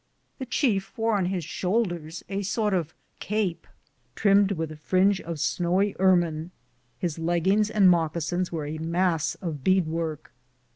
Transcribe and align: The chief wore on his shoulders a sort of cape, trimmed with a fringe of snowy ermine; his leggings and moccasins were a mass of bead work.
The 0.39 0.47
chief 0.47 0.97
wore 0.97 1.15
on 1.15 1.27
his 1.27 1.43
shoulders 1.45 2.23
a 2.27 2.41
sort 2.41 2.73
of 2.73 2.95
cape, 3.19 3.67
trimmed 4.15 4.53
with 4.53 4.71
a 4.71 4.75
fringe 4.75 5.21
of 5.21 5.39
snowy 5.39 5.95
ermine; 5.99 6.49
his 6.97 7.19
leggings 7.19 7.69
and 7.69 7.87
moccasins 7.87 8.51
were 8.51 8.65
a 8.65 8.79
mass 8.79 9.35
of 9.43 9.63
bead 9.63 9.85
work. 9.85 10.33